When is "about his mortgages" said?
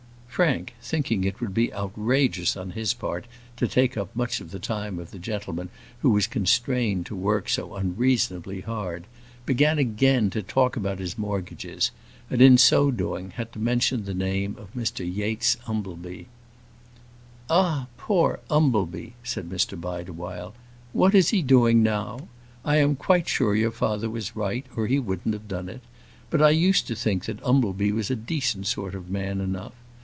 10.75-11.91